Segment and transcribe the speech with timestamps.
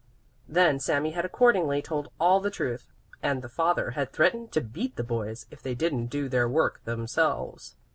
[0.47, 2.89] Then Sami had accordingly told all the truth,
[3.21, 6.83] and the father had threatened to beat the boys if they didn't do their work
[6.85, 7.75] themselves.